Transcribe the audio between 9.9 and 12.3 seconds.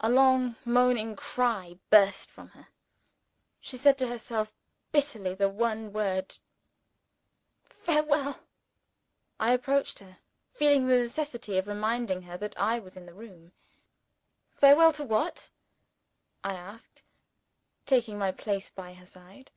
her; feeling the necessity of reminding